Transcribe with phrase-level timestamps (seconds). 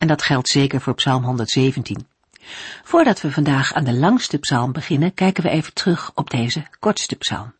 [0.00, 2.06] en dat geldt zeker voor Psalm 117.
[2.82, 7.16] Voordat we vandaag aan de langste psalm beginnen, kijken we even terug op deze kortste
[7.16, 7.52] psalm.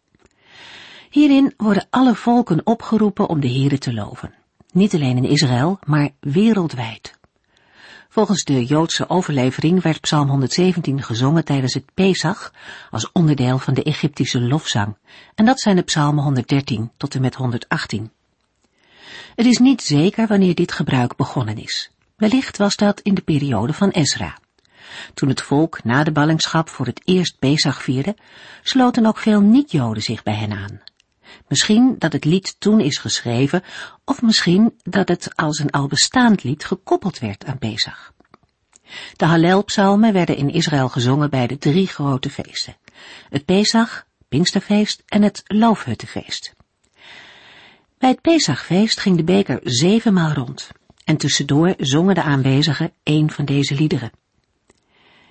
[1.11, 4.35] Hierin worden alle volken opgeroepen om de Here te loven.
[4.73, 7.19] Niet alleen in Israël, maar wereldwijd.
[8.09, 12.53] Volgens de Joodse overlevering werd Psalm 117 gezongen tijdens het Pesach
[12.91, 14.97] als onderdeel van de Egyptische lofzang.
[15.35, 18.11] En dat zijn de psalmen 113 tot en met 118.
[19.35, 21.91] Het is niet zeker wanneer dit gebruik begonnen is.
[22.21, 24.39] Wellicht was dat in de periode van Ezra.
[25.15, 28.17] Toen het volk na de ballingschap voor het eerst Pesach vierde,
[28.63, 30.81] sloten ook veel niet-Joden zich bij hen aan.
[31.49, 33.63] Misschien dat het lied toen is geschreven,
[34.05, 38.13] of misschien dat het als een al bestaand lied gekoppeld werd aan Pesach.
[39.17, 42.77] De Hallelpsalmen werden in Israël gezongen bij de drie grote feesten.
[43.29, 46.55] Het Pesach, Pinksterfeest en het Loofhuttenfeest.
[47.99, 50.71] Bij het Pesachfeest ging de beker zevenmaal rond
[51.11, 54.11] en tussendoor zongen de aanwezigen een van deze liederen.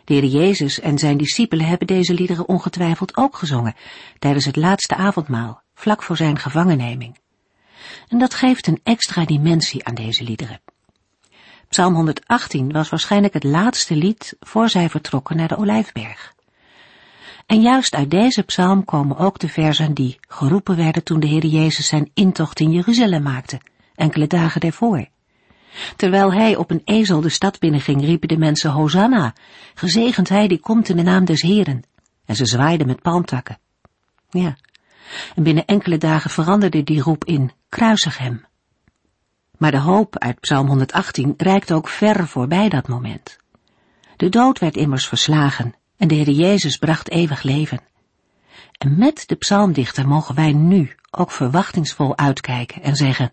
[0.03, 3.75] De Heer Jezus en zijn discipelen hebben deze liederen ongetwijfeld ook gezongen
[4.19, 7.17] tijdens het laatste avondmaal, vlak voor zijn gevangenneming.
[8.07, 10.61] En dat geeft een extra dimensie aan deze liederen.
[11.69, 16.33] Psalm 118 was waarschijnlijk het laatste lied voor zij vertrokken naar de Olijfberg.
[17.45, 21.45] En juist uit deze psalm komen ook de versen die geroepen werden toen de Heer
[21.45, 23.61] Jezus zijn intocht in Jeruzalem maakte,
[23.95, 25.07] enkele dagen daarvoor.
[25.95, 29.33] Terwijl hij op een ezel de stad binnenging, riepen de mensen Hosanna,
[29.73, 31.83] gezegend hij die komt in de naam des Heren.
[32.25, 33.59] En ze zwaaiden met palmtakken.
[34.29, 34.57] Ja,
[35.35, 38.45] en binnen enkele dagen veranderde die roep in kruisig hem.
[39.57, 43.37] Maar de hoop uit Psalm 118 reikt ook ver voorbij dat moment.
[44.15, 47.81] De dood werd immers verslagen en de Heer Jezus bracht eeuwig leven.
[48.77, 53.31] En met de psalmdichter mogen wij nu ook verwachtingsvol uitkijken en zeggen,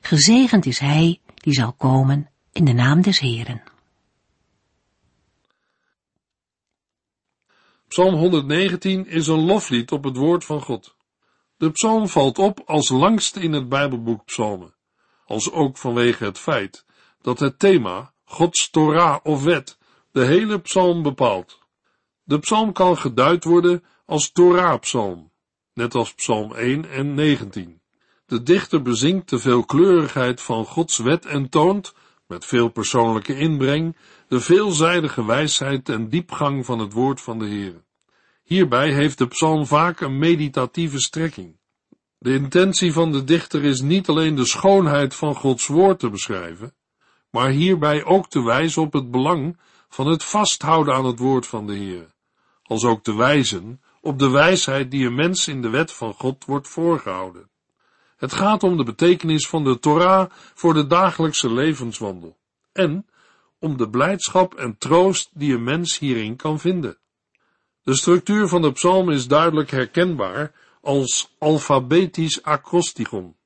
[0.00, 3.62] gezegend is hij die zal komen in de naam des Heren.
[7.88, 10.96] Psalm 119 is een loflied op het woord van God.
[11.56, 14.74] De psalm valt op als langste in het Bijbelboek Psalmen,
[15.24, 16.84] als ook vanwege het feit
[17.20, 19.78] dat het thema, Gods Torah of wet,
[20.10, 21.58] de hele psalm bepaalt.
[22.22, 25.30] De psalm kan geduid worden als Torah-psalm,
[25.74, 27.80] net als psalm 1 en 19.
[28.34, 31.94] De dichter bezingt de veelkleurigheid van Gods wet en toont,
[32.26, 33.96] met veel persoonlijke inbreng,
[34.28, 37.84] de veelzijdige wijsheid en diepgang van het woord van de Heer.
[38.42, 41.58] Hierbij heeft de psalm vaak een meditatieve strekking.
[42.18, 46.74] De intentie van de dichter is niet alleen de schoonheid van Gods woord te beschrijven,
[47.30, 51.66] maar hierbij ook te wijzen op het belang van het vasthouden aan het woord van
[51.66, 52.14] de Heer,
[52.62, 56.44] als ook te wijzen op de wijsheid die een mens in de wet van God
[56.44, 57.52] wordt voorgehouden.
[58.16, 62.36] Het gaat om de betekenis van de Torah voor de dagelijkse levenswandel
[62.72, 63.06] en
[63.58, 66.98] om de blijdschap en troost die een mens hierin kan vinden.
[67.82, 73.36] De structuur van de psalm is duidelijk herkenbaar als alfabetisch acrostigon.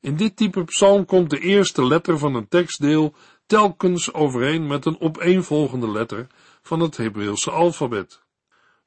[0.00, 3.14] In dit type psalm komt de eerste letter van een tekstdeel
[3.46, 6.26] telkens overeen met een opeenvolgende letter
[6.62, 8.22] van het Hebreeuwse alfabet.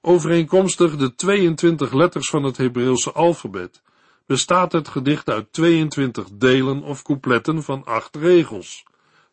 [0.02, 3.83] Overeenkomstig de 22 letters van het Hebreeuwse alfabet
[4.26, 8.86] bestaat het gedicht uit 22 delen of coupletten van acht regels.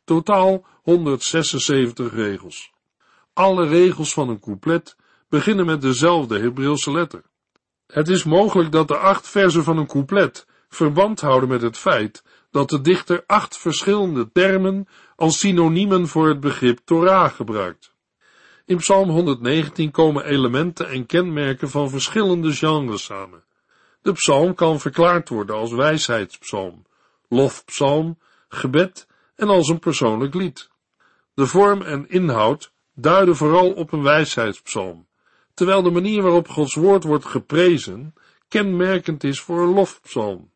[0.05, 2.73] Totaal 176 regels.
[3.33, 4.97] Alle regels van een couplet
[5.29, 7.23] beginnen met dezelfde Hebreeuwse letter.
[7.87, 12.25] Het is mogelijk dat de acht versen van een couplet verband houden met het feit
[12.51, 17.95] dat de dichter acht verschillende termen als synoniemen voor het begrip Torah gebruikt.
[18.65, 23.45] In Psalm 119 komen elementen en kenmerken van verschillende genres samen.
[24.03, 26.87] De psalm kan verklaard worden als wijsheidspsalm,
[27.29, 28.19] lofpsalm,
[28.49, 29.07] gebed
[29.37, 30.71] en als een persoonlijk lied.
[31.35, 35.07] De vorm en inhoud duiden vooral op een wijsheidspsalm,
[35.55, 38.15] terwijl de manier waarop Gods woord wordt geprezen
[38.49, 40.51] kenmerkend is voor een lofpsalm.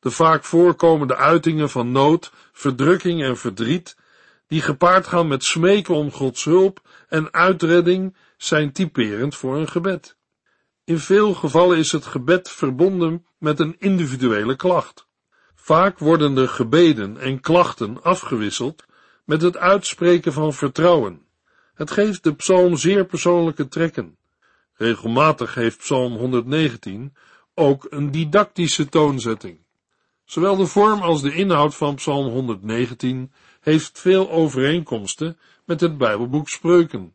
[0.00, 3.96] De vaak voorkomende uitingen van nood, verdrukking en verdriet,
[4.46, 10.17] die gepaard gaan met smeken om Gods hulp en uitredding, zijn typerend voor een gebed.
[10.88, 15.06] In veel gevallen is het gebed verbonden met een individuele klacht.
[15.54, 18.84] Vaak worden de gebeden en klachten afgewisseld
[19.24, 21.22] met het uitspreken van vertrouwen.
[21.74, 24.16] Het geeft de psalm zeer persoonlijke trekken.
[24.74, 27.14] Regelmatig heeft psalm 119
[27.54, 29.58] ook een didactische toonzetting.
[30.24, 36.48] Zowel de vorm als de inhoud van psalm 119 heeft veel overeenkomsten met het Bijbelboek
[36.48, 37.14] Spreuken,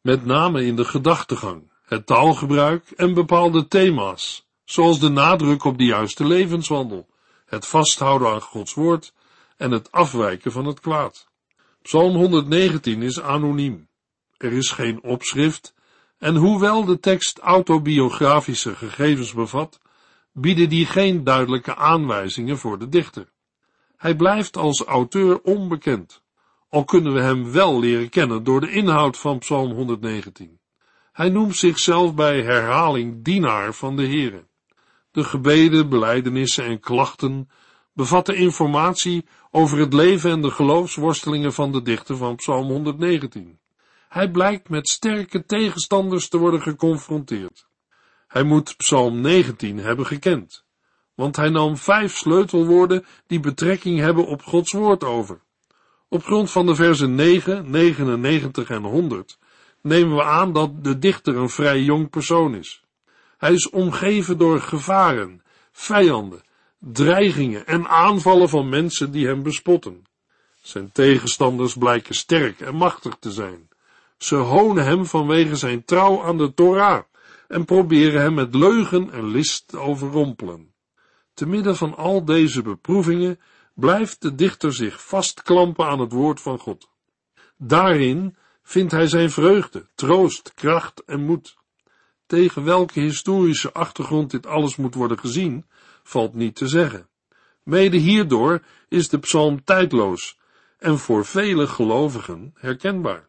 [0.00, 5.84] met name in de gedachtegang, het taalgebruik en bepaalde thema's, zoals de nadruk op de
[5.84, 7.08] juiste levenswandel,
[7.46, 9.12] het vasthouden aan Gods woord
[9.56, 11.28] en het afwijken van het kwaad.
[11.82, 13.88] Psalm 119 is anoniem.
[14.36, 15.74] Er is geen opschrift
[16.18, 19.80] en hoewel de tekst autobiografische gegevens bevat,
[20.32, 23.28] bieden die geen duidelijke aanwijzingen voor de dichter.
[23.96, 26.22] Hij blijft als auteur onbekend,
[26.68, 30.59] al kunnen we hem wel leren kennen door de inhoud van Psalm 119.
[31.12, 34.46] Hij noemt zichzelf bij herhaling dienaar van de Heere.
[35.10, 37.48] De gebeden, belijdenissen en klachten
[37.92, 43.58] bevatten informatie over het leven en de geloofsworstelingen van de dichter van Psalm 119.
[44.08, 47.66] Hij blijkt met sterke tegenstanders te worden geconfronteerd.
[48.26, 50.64] Hij moet Psalm 19 hebben gekend,
[51.14, 55.40] want hij nam vijf sleutelwoorden die betrekking hebben op Gods woord over.
[56.08, 59.38] Op grond van de versen 9, 99 en 100
[59.82, 62.84] nemen we aan dat de dichter een vrij jong persoon is.
[63.38, 65.42] Hij is omgeven door gevaren,
[65.72, 66.42] vijanden,
[66.78, 70.04] dreigingen en aanvallen van mensen die hem bespotten.
[70.62, 73.68] Zijn tegenstanders blijken sterk en machtig te zijn.
[74.18, 77.02] Ze honen hem vanwege zijn trouw aan de Torah
[77.48, 80.72] en proberen hem met leugen en list te overrompelen.
[81.34, 83.40] Te midden van al deze beproevingen
[83.74, 86.88] blijft de dichter zich vastklampen aan het woord van God.
[87.56, 91.56] Daarin vindt hij zijn vreugde, troost, kracht en moed.
[92.26, 95.64] Tegen welke historische achtergrond dit alles moet worden gezien,
[96.02, 97.08] valt niet te zeggen.
[97.62, 100.38] Mede hierdoor is de psalm tijdloos
[100.78, 103.28] en voor vele gelovigen herkenbaar.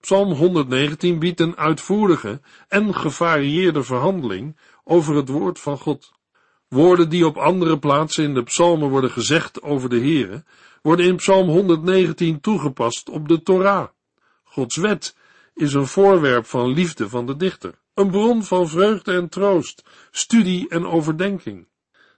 [0.00, 6.12] Psalm 119 biedt een uitvoerige en gevarieerde verhandeling over het woord van God.
[6.68, 10.44] Woorden die op andere plaatsen in de psalmen worden gezegd over de Here,
[10.82, 13.88] worden in Psalm 119 toegepast op de Torah.
[14.52, 15.14] Gods wet
[15.54, 20.68] is een voorwerp van liefde van de dichter, een bron van vreugde en troost, studie
[20.68, 21.68] en overdenking.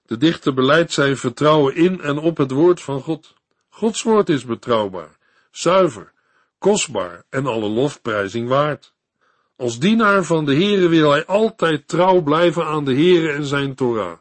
[0.07, 3.35] De dichter beleidt zijn vertrouwen in en op het woord van God.
[3.69, 5.19] Gods woord is betrouwbaar,
[5.51, 6.13] zuiver,
[6.59, 8.95] kostbaar en alle lofprijzing waard.
[9.57, 13.75] Als dienaar van de Heere wil hij altijd trouw blijven aan de Heere en zijn
[13.75, 14.19] Torah.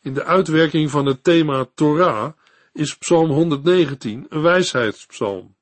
[0.00, 2.32] In de uitwerking van het thema Torah
[2.72, 5.58] is Psalm 119 een wijsheidspsalm.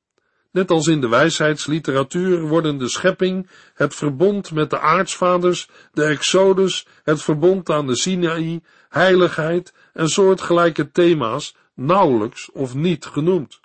[0.51, 6.87] Net als in de wijsheidsliteratuur worden de schepping, het verbond met de aartsvaders, de Exodus,
[7.03, 13.59] het verbond aan de Sinaï, heiligheid en soortgelijke thema's nauwelijks of niet genoemd.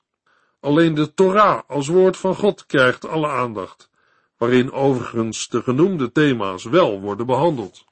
[0.60, 3.90] Alleen de Torah als woord van God krijgt alle aandacht,
[4.36, 7.84] waarin overigens de genoemde thema's wel worden behandeld.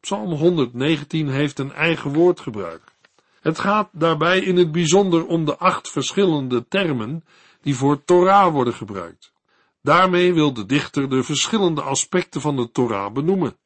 [0.00, 2.82] Psalm 119 heeft een eigen woordgebruik.
[3.40, 7.24] Het gaat daarbij in het bijzonder om de acht verschillende termen
[7.64, 9.32] die voor Torah worden gebruikt.
[9.82, 13.56] Daarmee wil de dichter de verschillende aspecten van de Torah benoemen.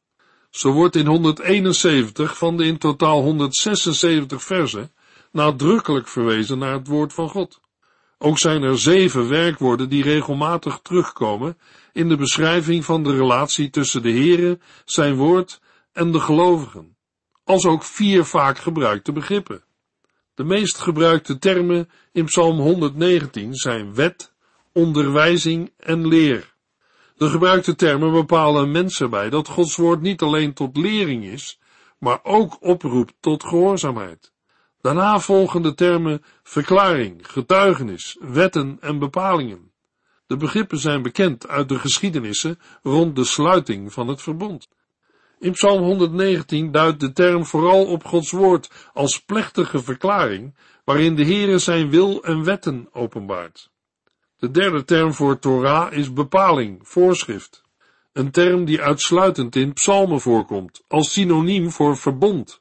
[0.50, 4.92] Zo wordt in 171 van de in totaal 176 versen
[5.32, 7.60] nadrukkelijk verwezen naar het woord van God.
[8.18, 11.58] Ook zijn er zeven werkwoorden die regelmatig terugkomen
[11.92, 15.60] in de beschrijving van de relatie tussen de Heere, zijn woord
[15.92, 16.96] en de gelovigen,
[17.44, 19.62] als ook vier vaak gebruikte begrippen.
[20.38, 24.32] De meest gebruikte termen in Psalm 119 zijn wet,
[24.72, 26.54] onderwijzing en leer.
[27.16, 31.60] De gebruikte termen bepalen een mens erbij dat Gods woord niet alleen tot lering is,
[31.98, 34.32] maar ook oproept tot gehoorzaamheid.
[34.80, 39.72] Daarna volgen de termen verklaring, getuigenis, wetten en bepalingen.
[40.26, 44.68] De begrippen zijn bekend uit de geschiedenissen rond de sluiting van het verbond.
[45.40, 50.54] In Psalm 119 duidt de term vooral op Gods woord als plechtige verklaring,
[50.84, 53.70] waarin de Heere zijn wil en wetten openbaart.
[54.38, 57.62] De derde term voor Torah is bepaling, voorschrift.
[58.12, 62.60] Een term die uitsluitend in psalmen voorkomt, als synoniem voor verbond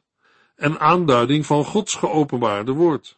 [0.56, 3.18] en aanduiding van Gods geopenbaarde woord.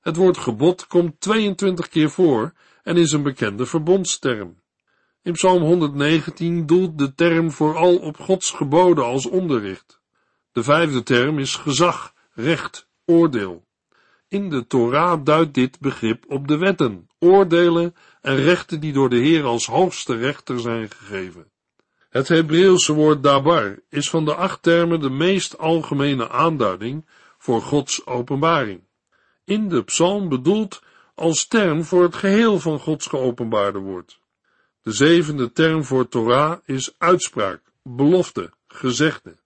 [0.00, 4.61] Het woord gebod komt 22 keer voor en is een bekende verbondsterm.
[5.24, 10.00] In Psalm 119 doelt de term vooral op Gods geboden als onderricht.
[10.52, 13.64] De vijfde term is gezag, recht, oordeel.
[14.28, 19.16] In de Torah duidt dit begrip op de wetten, oordelen en rechten die door de
[19.16, 21.50] Heer als hoogste rechter zijn gegeven.
[22.08, 27.06] Het Hebreeuwse woord dabar is van de acht termen de meest algemene aanduiding
[27.38, 28.80] voor Gods openbaring.
[29.44, 30.82] In de psalm bedoeld
[31.14, 34.20] als term voor het geheel van Gods geopenbaarde woord.
[34.82, 39.36] De zevende term voor Torah is uitspraak, belofte, gezegde.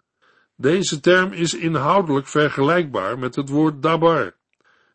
[0.55, 4.35] Deze term is inhoudelijk vergelijkbaar met het woord dabar.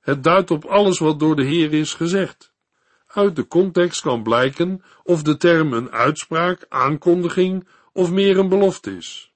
[0.01, 2.53] Het duidt op alles wat door de Heer is gezegd.
[3.07, 8.95] Uit de context kan blijken of de term een uitspraak, aankondiging of meer een belofte
[8.97, 9.33] is.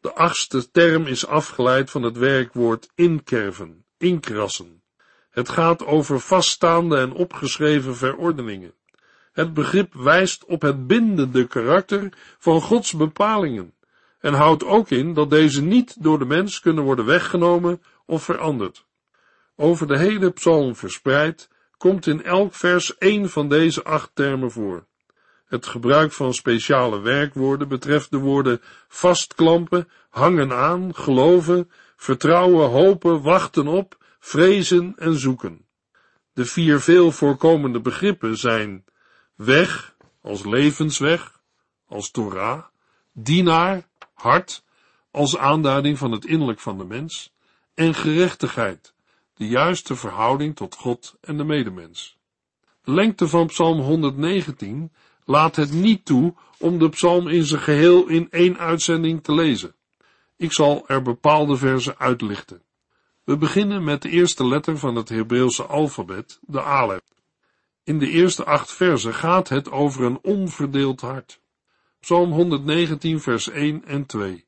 [0.00, 4.82] De achtste term is afgeleid van het werkwoord inkerven, inkrassen.
[5.30, 8.74] Het gaat over vaststaande en opgeschreven verordeningen.
[9.40, 13.74] Het begrip wijst op het bindende karakter van Gods bepalingen
[14.18, 18.84] en houdt ook in dat deze niet door de mens kunnen worden weggenomen of veranderd.
[19.56, 24.86] Over de hele psalm verspreid komt in elk vers één van deze acht termen voor.
[25.46, 33.66] Het gebruik van speciale werkwoorden betreft de woorden vastklampen, hangen aan, geloven, vertrouwen, hopen, wachten
[33.66, 35.66] op, vrezen en zoeken.
[36.32, 38.84] De vier veel voorkomende begrippen zijn
[39.44, 41.40] weg, als levensweg,
[41.88, 42.64] als Torah,
[43.12, 44.64] dienaar, hart,
[45.10, 47.32] als aanduiding van het innerlijk van de mens,
[47.74, 48.94] en gerechtigheid,
[49.34, 52.18] de juiste verhouding tot God en de medemens.
[52.82, 54.92] De lengte van Psalm 119
[55.24, 59.74] laat het niet toe om de psalm in zijn geheel in één uitzending te lezen.
[60.36, 62.62] Ik zal er bepaalde versen uitlichten.
[63.24, 67.00] We beginnen met de eerste letter van het Hebreeuwse alfabet, de Alef.
[67.84, 71.40] In de eerste acht versen gaat het over een onverdeeld hart.
[72.00, 74.44] Psalm 119, vers 1 en 2.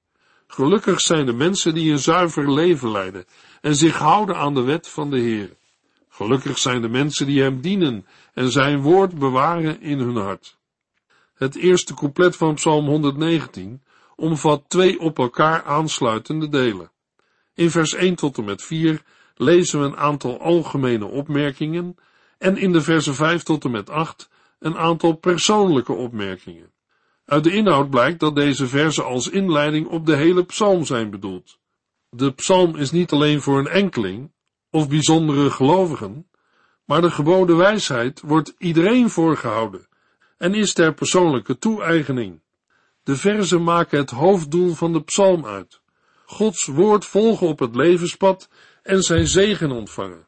[0.46, 3.24] Gelukkig zijn de mensen die een zuiver leven leiden
[3.60, 5.56] en zich houden aan de wet van de Heer.
[6.08, 10.56] Gelukkig zijn de mensen die hem dienen en zijn woord bewaren in hun hart.
[11.34, 13.82] Het eerste couplet van Psalm 119
[14.16, 16.90] omvat twee op elkaar aansluitende delen.
[17.54, 19.02] In vers 1 tot en met 4
[19.34, 21.96] lezen we een aantal algemene opmerkingen
[22.42, 26.72] en in de versen 5 tot en met 8 een aantal persoonlijke opmerkingen.
[27.24, 31.58] Uit de inhoud blijkt dat deze versen als inleiding op de hele psalm zijn bedoeld.
[32.10, 34.32] De psalm is niet alleen voor een enkeling
[34.70, 36.28] of bijzondere gelovigen,
[36.84, 39.86] maar de geboden wijsheid wordt iedereen voorgehouden
[40.38, 42.40] en is ter persoonlijke toe-eigening.
[43.02, 45.80] De verzen maken het hoofddoel van de psalm uit.
[46.26, 48.48] Gods woord volgen op het levenspad
[48.82, 50.26] en zijn zegen ontvangen.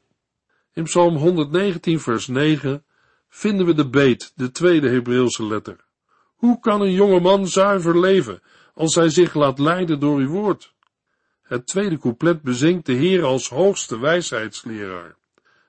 [0.74, 2.84] In Psalm 119 vers 9
[3.28, 5.76] vinden we de beet, de tweede Hebreeuwse letter.
[6.34, 8.42] Hoe kan een jonge man zuiver leven
[8.74, 10.74] als hij zich laat leiden door uw woord?
[11.42, 15.16] Het tweede couplet bezingt de Heer als hoogste wijsheidsleraar.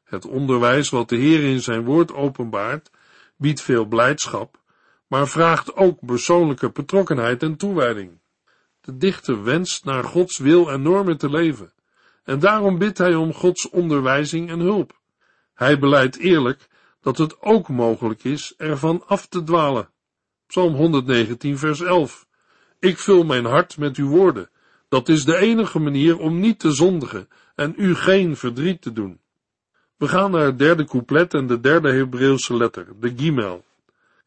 [0.04, 2.92] Het onderwijs wat de Heer in zijn woord openbaart,
[3.38, 4.62] biedt veel blijdschap,
[5.08, 8.20] maar vraagt ook persoonlijke betrokkenheid en toewijding.
[8.82, 11.74] De dichter wenst naar Gods wil en normen te leven,
[12.26, 15.00] en daarom bidt hij om Gods onderwijzing en hulp.
[15.54, 16.68] Hij beleidt eerlijk
[17.02, 19.90] dat het ook mogelijk is ervan af te dwalen.
[20.48, 22.28] Psalm 119, vers 11.
[22.80, 24.50] Ik vul mijn hart met uw woorden.
[24.90, 29.20] Dat is de enige manier om niet te zondigen en u geen verdriet te doen.
[29.98, 33.66] We gaan naar het derde couplet en de derde Hebreeuwse letter, de Gimel.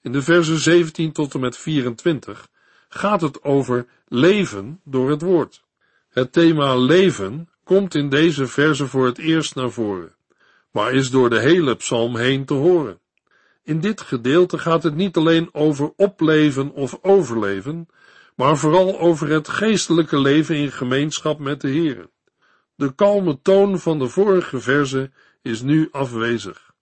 [0.03, 2.49] In de versen 17 tot en met 24
[2.89, 5.65] gaat het over leven door het woord.
[6.09, 10.15] Het thema leven komt in deze verse voor het eerst naar voren,
[10.71, 13.01] maar is door de hele psalm heen te horen.
[13.63, 17.89] In dit gedeelte gaat het niet alleen over opleven of overleven,
[18.37, 22.09] maar vooral over het geestelijke leven in gemeenschap met de Heer.
[22.75, 25.11] De kalme toon van de vorige verse
[25.43, 26.73] is nu afwezig.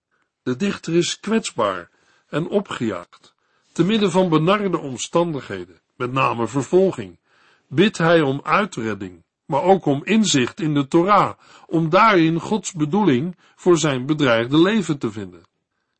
[0.43, 1.89] De dichter is kwetsbaar
[2.29, 3.33] en opgejaagd.
[3.71, 7.19] Te midden van benarde omstandigheden, met name vervolging,
[7.67, 11.33] bidt hij om uitredding, maar ook om inzicht in de Torah,
[11.65, 15.43] om daarin Gods bedoeling voor zijn bedreigde leven te vinden.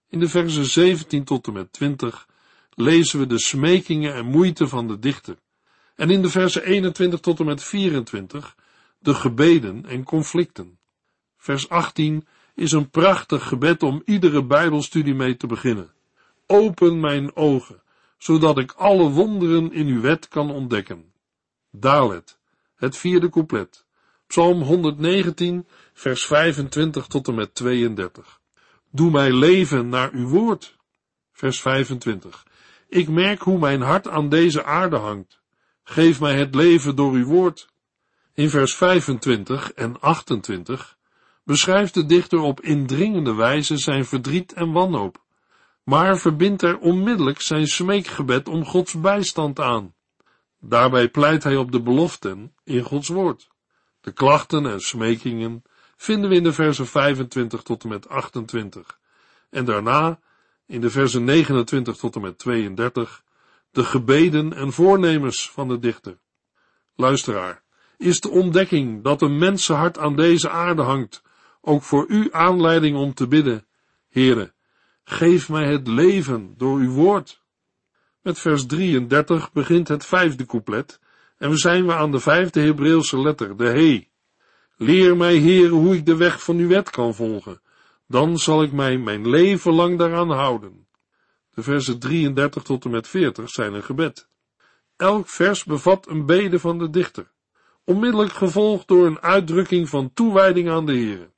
[0.09, 2.27] In de versen 17 tot en met 20
[2.69, 5.37] lezen we de smekingen en moeite van de dichter.
[5.95, 8.55] En in de versen 21 tot en met 24
[8.99, 10.79] de gebeden en conflicten.
[11.37, 15.91] Vers 18 is een prachtig gebed om iedere Bijbelstudie mee te beginnen.
[16.47, 17.81] Open mijn ogen,
[18.17, 21.13] zodat ik alle wonderen in uw wet kan ontdekken.
[21.71, 22.36] Dalet,
[22.77, 23.85] het vierde couplet.
[24.27, 28.39] Psalm 119, vers 25 tot en met 32.
[28.91, 30.77] Doe mij leven naar uw woord.
[31.31, 32.45] Vers 25.
[32.89, 35.41] Ik merk hoe mijn hart aan deze aarde hangt.
[35.83, 37.67] Geef mij het leven door uw woord.
[38.33, 40.97] In vers 25 en 28
[41.43, 45.23] beschrijft de dichter op indringende wijze zijn verdriet en wanhoop,
[45.83, 49.93] maar verbindt er onmiddellijk zijn smeekgebed om Gods bijstand aan.
[50.59, 53.47] Daarbij pleit hij op de beloften in Gods woord.
[54.01, 55.63] De klachten en smekingen
[55.95, 58.99] vinden we in de versen 25 tot en met 28
[59.49, 60.19] En daarna,
[60.65, 63.23] in de versen 29 tot en met 32,
[63.71, 66.17] de gebeden en voornemens van de dichter.
[66.95, 67.63] Luisteraar,
[67.97, 71.21] is de ontdekking dat een mensenhart aan deze aarde hangt,
[71.61, 73.67] ook voor u aanleiding om te bidden,
[74.09, 74.53] Heere,
[75.03, 77.41] geef mij het leven door uw woord.
[78.21, 80.99] Met vers 33 begint het vijfde couplet,
[81.37, 84.07] en we zijn we aan de vijfde Hebreeuwse letter, de He.
[84.77, 87.61] Leer mij, Heere, hoe ik de weg van uw wet kan volgen,
[88.07, 90.87] dan zal ik mij mijn leven lang daaraan houden.
[91.53, 94.29] De versen 33 tot en met 40 zijn een gebed.
[94.95, 97.31] Elk vers bevat een bede van de dichter,
[97.83, 101.31] onmiddellijk gevolgd door een uitdrukking van toewijding aan de Heere.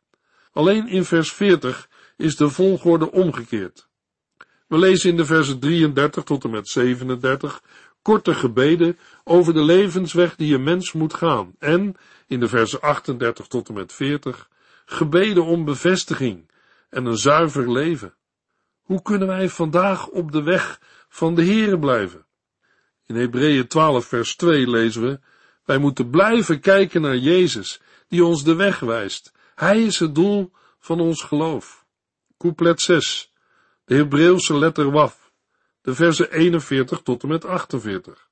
[0.52, 3.89] Alleen in vers 40 is de volgorde omgekeerd.
[4.70, 7.62] We lezen in de versen 33 tot en met 37
[8.02, 11.96] korte gebeden over de levensweg die een mens moet gaan en
[12.28, 14.50] in de versen 38 tot en met 40
[14.86, 16.52] gebeden om bevestiging
[16.90, 18.14] en een zuiver leven.
[18.82, 22.26] Hoe kunnen wij vandaag op de weg van de Here blijven?
[23.06, 25.20] In Hebreeën 12 vers 2 lezen we,
[25.66, 29.34] wij moeten blijven kijken naar Jezus, die ons de weg wijst.
[29.56, 31.86] Hij is het doel van ons geloof.
[32.38, 33.29] Couplet 6,
[33.90, 35.32] de Hebreeuwse letter Waf,
[35.82, 38.28] de versen 41 tot en met 48.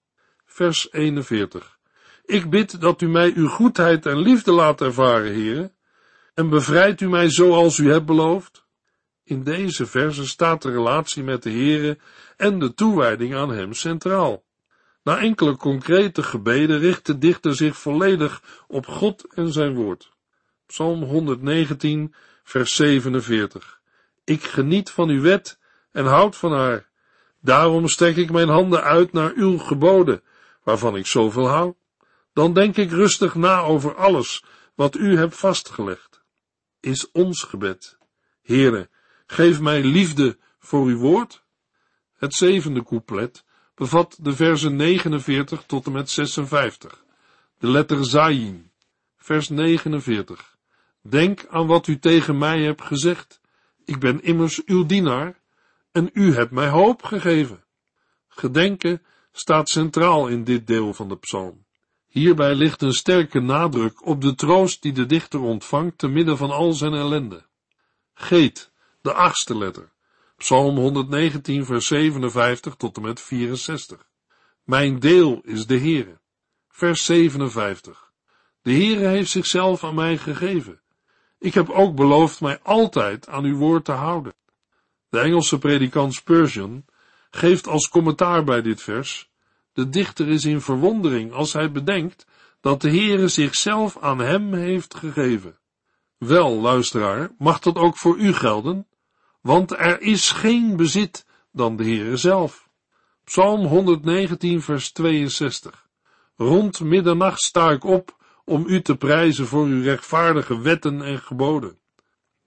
[0.46, 1.78] Vers 41.
[2.26, 5.74] Ik bid dat u mij uw goedheid en liefde laat ervaren, heren,
[6.34, 8.66] en bevrijdt u mij zoals u hebt beloofd.
[9.24, 11.98] In deze verse staat de relatie met de Heere
[12.36, 14.44] en de toewijding aan hem centraal.
[15.04, 20.12] Na enkele concrete gebeden richt de dichter zich volledig op God en zijn woord.
[20.66, 23.77] Psalm 119, vers 47.
[24.28, 25.60] Ik geniet van uw wet
[25.92, 26.90] en houd van haar.
[27.40, 30.24] Daarom strek ik mijn handen uit naar uw geboden,
[30.64, 31.74] waarvan ik zoveel hou.
[32.34, 34.44] Dan denk ik rustig na over alles
[34.76, 36.22] wat u hebt vastgelegd.
[36.80, 37.98] Is ons gebed.
[38.42, 38.90] Heere,
[39.26, 41.44] geef mij liefde voor uw woord.
[42.18, 43.44] Het zevende couplet
[43.76, 47.04] bevat de versen 49 tot en met 56.
[47.58, 48.72] De letter Zayin,
[49.18, 50.58] vers 49.
[51.02, 53.40] Denk aan wat u tegen mij hebt gezegd.
[53.88, 55.40] Ik ben immers uw dienaar
[55.92, 57.64] en u hebt mij hoop gegeven.
[58.28, 61.66] Gedenken staat centraal in dit deel van de psalm.
[62.08, 66.52] Hierbij ligt een sterke nadruk op de troost die de dichter ontvangt te midden van
[66.52, 67.46] al zijn ellende.
[68.14, 68.72] Geet,
[69.02, 69.92] de achtste letter,
[70.38, 74.10] Psalm 119, vers 57 tot en met 64.
[74.64, 76.20] Mijn deel is de Heere.
[76.70, 78.12] Vers 57.
[78.62, 80.82] De Heere heeft zichzelf aan mij gegeven.
[81.40, 84.34] Ik heb ook beloofd mij altijd aan uw woord te houden.
[85.10, 86.86] De Engelse predikant Spurgeon
[87.30, 89.30] geeft als commentaar bij dit vers,
[89.74, 92.26] de dichter is in verwondering als hij bedenkt
[92.62, 95.60] dat de Heere zichzelf aan hem heeft gegeven.
[96.18, 98.88] Wel, luisteraar, mag dat ook voor u gelden?
[99.42, 102.70] Want er is geen bezit dan de Heere zelf.
[103.24, 105.88] Psalm 119 vers 62
[106.36, 108.17] Rond middernacht sta ik op
[108.48, 111.80] om u te prijzen voor uw rechtvaardige wetten en geboden.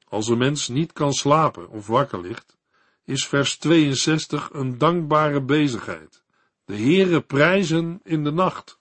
[0.08, 2.56] Als een mens niet kan slapen of wakker ligt,
[3.04, 6.22] is vers 62 een dankbare bezigheid.
[6.64, 8.78] De Heere prijzen in de nacht.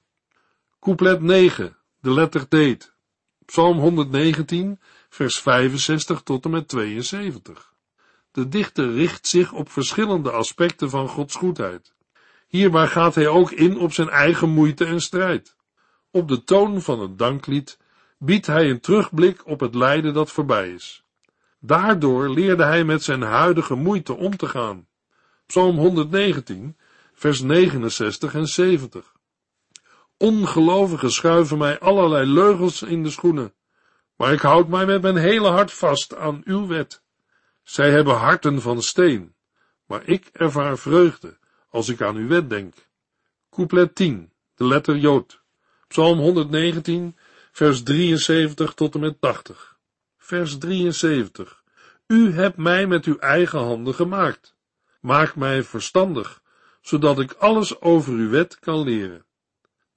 [0.80, 2.94] Couplet 9, de letter deed.
[3.46, 4.80] Psalm 119,
[5.10, 7.74] vers 65 tot en met 72.
[8.32, 11.94] De dichter richt zich op verschillende aspecten van Gods goedheid.
[12.48, 15.58] Hierbij gaat hij ook in op zijn eigen moeite en strijd.
[16.12, 17.78] Op de toon van het danklied
[18.18, 21.04] biedt hij een terugblik op het lijden dat voorbij is.
[21.60, 24.88] Daardoor leerde hij met zijn huidige moeite om te gaan.
[25.46, 26.78] Psalm 119,
[27.14, 29.14] vers 69 en 70.
[30.18, 33.54] Ongelovigen schuiven mij allerlei leugens in de schoenen,
[34.16, 37.02] maar ik houd mij met mijn hele hart vast aan uw wet.
[37.64, 39.34] Zij hebben harten van steen,
[39.86, 41.38] maar ik ervaar vreugde
[41.70, 42.76] als ik aan uw wet denk.
[43.50, 45.39] Couplet 10, de letter Jood.
[45.90, 47.18] Psalm 119,
[47.52, 49.78] vers 73 tot en met 80.
[50.18, 51.64] Vers 73.
[52.08, 54.56] U hebt mij met uw eigen handen gemaakt.
[55.02, 56.42] Maak mij verstandig,
[56.82, 59.26] zodat ik alles over uw wet kan leren.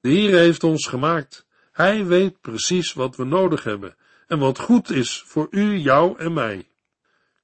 [0.01, 1.47] De Heer heeft ons gemaakt.
[1.73, 6.33] Hij weet precies wat we nodig hebben en wat goed is voor u, jou en
[6.33, 6.69] mij.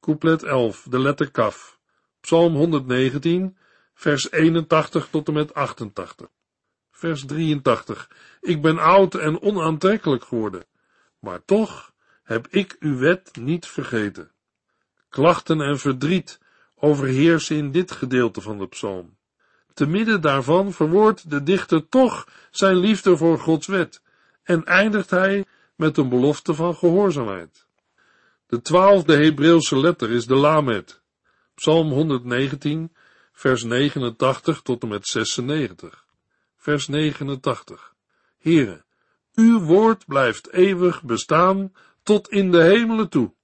[0.00, 1.78] Couplet 11, de letter Kaf.
[2.20, 3.56] Psalm 119,
[3.94, 6.28] vers 81 tot en met 88.
[6.98, 8.10] Vers 83.
[8.40, 10.64] Ik ben oud en onaantrekkelijk geworden,
[11.18, 14.30] maar toch heb ik uw wet niet vergeten.
[15.08, 16.40] Klachten en verdriet
[16.74, 19.16] overheersen in dit gedeelte van de psalm.
[19.74, 24.02] Te midden daarvan verwoordt de dichter toch zijn liefde voor Gods wet
[24.42, 25.44] en eindigt hij
[25.76, 27.66] met een belofte van gehoorzaamheid.
[28.46, 31.00] De twaalfde Hebreeuwse letter is de Lamed.
[31.54, 32.92] Psalm 119,
[33.32, 36.06] vers 89 tot en met 96.
[36.68, 37.94] Vers 89.
[38.38, 38.84] Here,
[39.34, 43.34] uw woord blijft eeuwig bestaan tot in de hemelen toe.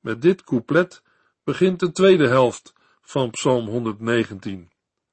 [0.00, 1.02] Met dit couplet
[1.44, 4.70] begint de tweede helft van Psalm 119.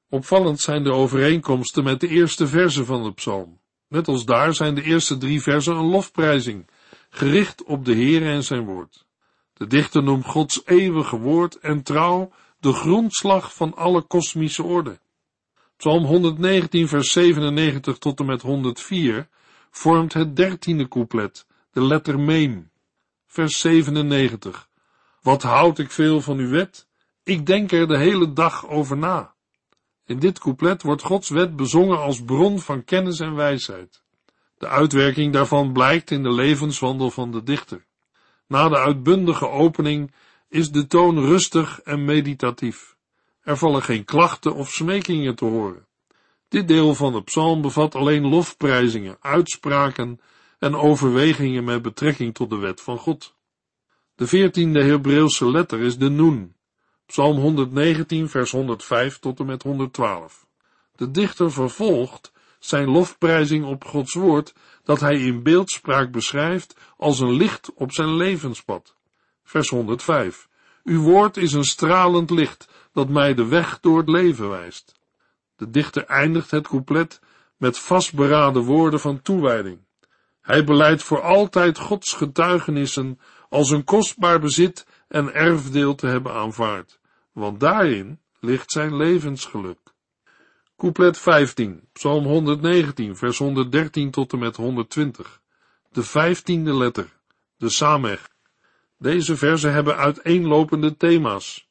[0.08, 3.60] Opvallend zijn de overeenkomsten met de eerste verse van de psalm.
[3.88, 6.68] Net als daar zijn de eerste drie versen een lofprijzing,
[7.10, 9.06] gericht op de Heer en zijn woord.
[9.52, 14.98] De dichter noemt Gods eeuwige woord en trouw de grondslag van alle kosmische orde.
[15.76, 19.28] Psalm 119 vers 97 tot en met 104
[19.70, 22.70] vormt het dertiende couplet, de letter Meem.
[23.26, 24.68] Vers 97.
[25.22, 26.86] Wat houd ik veel van uw wet?
[27.22, 29.34] Ik denk er de hele dag over na.
[30.06, 34.02] In dit couplet wordt Gods wet bezongen als bron van kennis en wijsheid.
[34.58, 37.86] De uitwerking daarvan blijkt in de levenswandel van de dichter.
[38.46, 40.12] Na de uitbundige opening
[40.48, 42.95] is de toon rustig en meditatief.
[43.46, 45.86] Er vallen geen klachten of smekingen te horen.
[46.48, 50.20] Dit deel van de psalm bevat alleen lofprijzingen, uitspraken
[50.58, 53.34] en overwegingen met betrekking tot de wet van God.
[54.14, 56.54] De veertiende Hebreeuwse letter is de Noen.
[57.06, 60.46] Psalm 119, vers 105 tot en met 112.
[60.96, 64.54] De dichter vervolgt zijn lofprijzing op Gods woord,
[64.84, 68.94] dat hij in beeldspraak beschrijft als een licht op zijn levenspad.
[69.44, 70.48] Vers 105.
[70.84, 74.94] Uw woord is een stralend licht, dat mij de weg door het leven wijst.
[75.56, 77.20] De dichter eindigt het couplet
[77.56, 79.78] met vastberaden woorden van toewijding.
[80.40, 86.98] Hij beleidt voor altijd Gods getuigenissen als een kostbaar bezit en erfdeel te hebben aanvaard,
[87.32, 89.78] want daarin ligt zijn levensgeluk.
[90.76, 95.40] Couplet 15, Psalm 119, vers 113 tot en met 120.
[95.90, 97.08] De vijftiende letter,
[97.56, 98.28] de Samech.
[98.98, 101.65] Deze verzen hebben uiteenlopende thema's.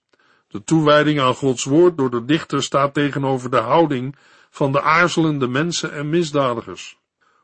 [0.56, 4.16] De toewijding aan Gods woord door de dichter staat tegenover de houding
[4.50, 6.98] van de aarzelende mensen en misdadigers.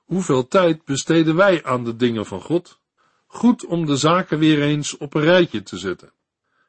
[0.05, 2.79] Hoeveel tijd besteden wij aan de dingen van God?
[3.27, 6.11] Goed om de zaken weer eens op een rijtje te zetten.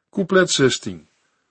[0.09, 1.07] Couplet 16,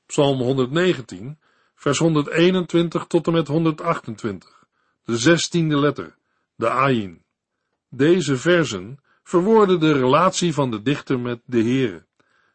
[0.07, 1.39] Psalm 119,
[1.75, 4.67] vers 121 tot en met 128,
[5.05, 6.15] de zestiende letter,
[6.55, 7.23] de Ayin.
[7.89, 12.05] Deze versen verwoorden de relatie van de dichter met de Heere,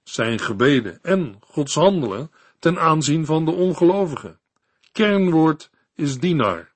[0.10, 4.39] zijn gebeden en Gods handelen ten aanzien van de ongelovigen.
[4.91, 6.74] Kernwoord is dienaar.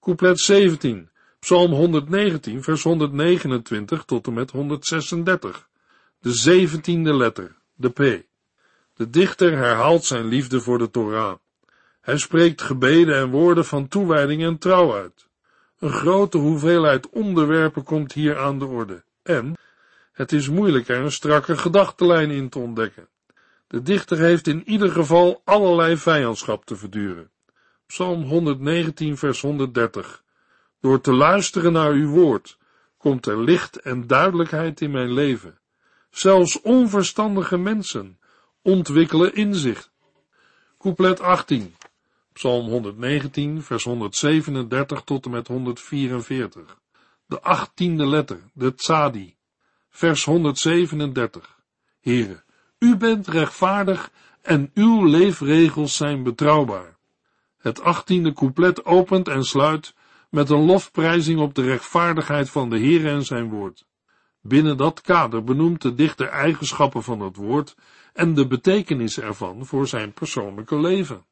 [0.00, 5.68] Couplet 17, Psalm 119, vers 129 tot en met 136,
[6.20, 8.26] de zeventiende letter, de P.
[8.94, 11.36] De dichter herhaalt zijn liefde voor de Torah.
[12.00, 15.28] Hij spreekt gebeden en woorden van toewijding en trouw uit.
[15.78, 19.02] Een grote hoeveelheid onderwerpen komt hier aan de orde.
[19.22, 19.56] En
[20.18, 23.08] het is moeilijk er een strakke gedachtenlijn in te ontdekken.
[23.66, 27.30] De dichter heeft in ieder geval allerlei vijandschap te verduren.
[27.86, 30.22] Psalm 119, vers 130.
[30.80, 32.58] Door te luisteren naar uw woord
[32.96, 35.58] komt er licht en duidelijkheid in mijn leven.
[36.10, 38.18] Zelfs onverstandige mensen
[38.62, 39.90] ontwikkelen inzicht.
[40.78, 41.74] Couplet 18.
[42.32, 46.78] Psalm 119, vers 137 tot en met 144.
[47.26, 49.36] De achttiende letter, de tzadi.
[49.90, 51.58] Vers 137.
[52.00, 52.44] Heren,
[52.78, 54.10] u bent rechtvaardig
[54.42, 56.96] en uw leefregels zijn betrouwbaar.
[57.58, 59.94] Het achttiende couplet opent en sluit
[60.30, 63.86] met een lofprijzing op de rechtvaardigheid van de Heer en zijn woord.
[64.40, 67.76] Binnen dat kader benoemt de dichter eigenschappen van het woord
[68.12, 71.26] en de betekenis ervan voor zijn persoonlijke leven.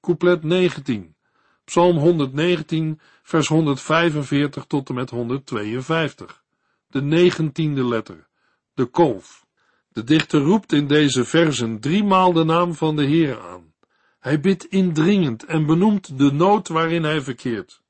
[0.00, 1.16] Couplet 19,
[1.64, 6.44] Psalm 119, vers 145 tot en met 152.
[6.88, 8.28] De negentiende letter,
[8.74, 9.46] de kolf.
[9.88, 13.74] De dichter roept in deze versen driemaal de naam van de Heer aan.
[14.18, 17.82] Hij bidt indringend en benoemt de nood waarin hij verkeert.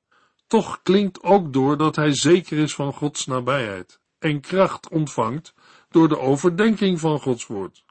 [0.46, 5.54] Toch klinkt ook door dat hij zeker is van Gods nabijheid en kracht ontvangt
[5.88, 7.84] door de overdenking van Gods woord.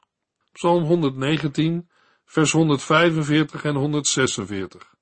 [0.52, 1.88] Psalm 119,
[2.24, 4.94] vers 145 en 146.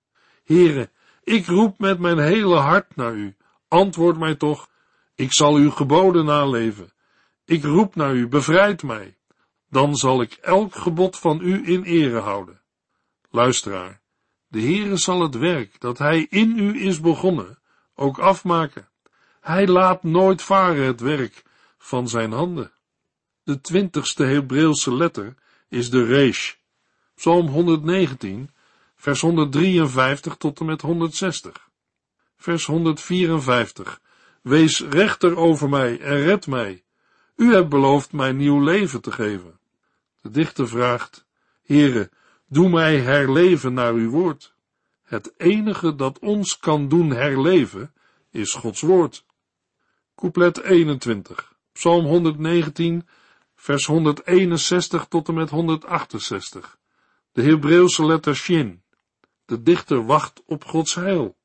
[0.45, 0.91] Here,
[1.23, 3.37] ik roep met mijn hele hart naar u.
[3.69, 4.69] Antwoord mij toch,
[5.15, 6.93] ik zal uw geboden naleven.
[7.45, 9.17] Ik roep naar u, bevrijd mij.
[9.71, 12.61] Dan zal ik elk gebod van u in ere houden.
[13.31, 14.01] Luisteraar,
[14.49, 17.59] de Heere zal het werk dat hij in u is begonnen
[17.95, 18.89] ook afmaken.
[19.41, 21.43] Hij laat nooit varen het werk
[21.79, 22.73] van zijn handen.
[23.43, 25.35] De twintigste Hebreeuwse letter
[25.69, 26.53] is de Resh.
[27.15, 28.51] Psalm 119,
[28.97, 31.69] vers 153 tot en met 160.
[32.37, 34.01] Vers 154.
[34.45, 36.85] Wees rechter over mij en red mij.
[37.37, 39.59] U hebt beloofd mij nieuw leven te geven.
[40.21, 41.27] De dichter vraagt,
[41.63, 42.11] Heere,
[42.47, 44.55] doe mij herleven naar uw woord.
[45.03, 47.95] Het enige dat ons kan doen herleven,
[48.31, 49.25] is Gods woord.
[50.15, 53.09] Couplet 21, Psalm 119,
[53.55, 56.79] vers 161 tot en met 168.
[57.33, 58.83] De Hebreeuwse letter Shin.
[59.45, 61.37] De dichter wacht op Gods heil.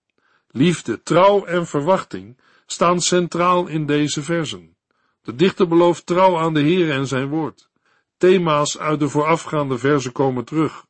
[0.51, 4.75] Liefde, trouw en verwachting staan centraal in deze versen.
[5.21, 7.69] De dichter belooft trouw aan de Heer en zijn woord.
[8.17, 10.85] Thema's uit de voorafgaande verzen komen terug.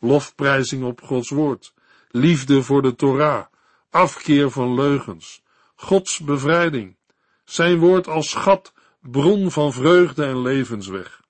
[0.00, 1.74] Lofprijzing op Gods woord,
[2.10, 3.44] liefde voor de Torah,
[3.90, 5.42] afkeer van leugens,
[5.74, 6.96] Gods bevrijding,
[7.44, 11.20] zijn woord als schat, bron van vreugde en levensweg.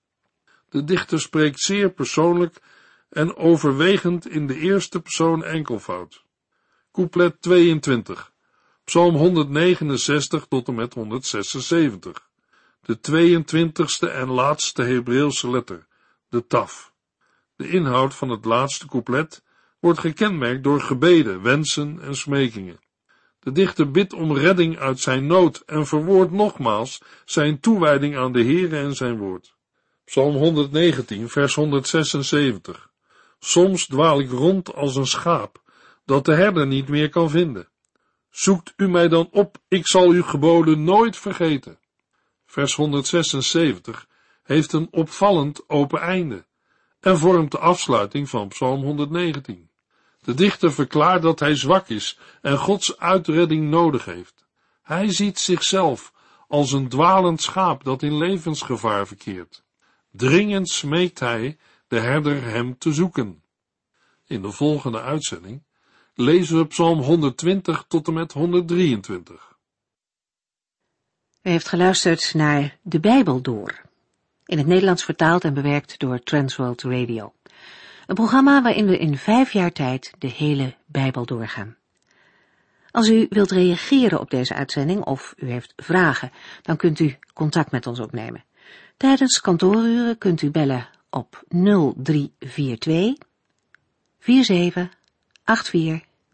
[0.68, 2.60] De dichter spreekt zeer persoonlijk
[3.10, 6.24] en overwegend in de eerste persoon enkelvoud.
[6.98, 8.32] Couplet 22,
[8.84, 12.28] Psalm 169 tot en met 176.
[12.82, 15.86] De 22ste en laatste Hebreeuwse letter,
[16.28, 16.92] de taf.
[17.56, 19.42] De inhoud van het laatste couplet
[19.80, 22.80] wordt gekenmerkt door gebeden, wensen en smekingen.
[23.40, 28.42] De dichter bidt om redding uit zijn nood en verwoordt nogmaals zijn toewijding aan de
[28.44, 29.54] Heere en zijn woord.
[30.04, 32.90] Psalm 119, vers 176.
[33.38, 35.66] Soms dwaal ik rond als een schaap,
[36.08, 37.68] dat de herder niet meer kan vinden.
[38.30, 41.78] Zoekt u mij dan op, ik zal uw geboden nooit vergeten.
[42.46, 44.06] Vers 176
[44.42, 46.46] heeft een opvallend open einde
[47.00, 49.70] en vormt de afsluiting van Psalm 119.
[50.20, 54.46] De dichter verklaart dat hij zwak is en Gods uitredding nodig heeft.
[54.82, 56.12] Hij ziet zichzelf
[56.46, 59.64] als een dwalend schaap dat in levensgevaar verkeert.
[60.10, 63.42] Dringend smeekt hij de herder hem te zoeken.
[64.26, 65.66] In de volgende uitzending
[66.20, 69.56] lezen we Psalm 120 tot en met 123.
[71.42, 73.80] U heeft geluisterd naar De Bijbel Door,
[74.46, 77.32] in het Nederlands vertaald en bewerkt door Transworld Radio.
[78.06, 81.76] Een programma waarin we in vijf jaar tijd de hele Bijbel doorgaan.
[82.90, 87.70] Als u wilt reageren op deze uitzending of u heeft vragen, dan kunt u contact
[87.70, 88.44] met ons opnemen.
[88.96, 93.26] Tijdens kantooruren kunt u bellen op 0342